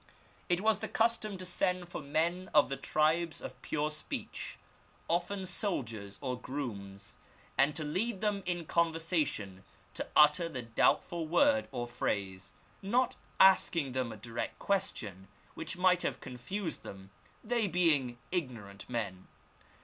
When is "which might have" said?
15.53-16.19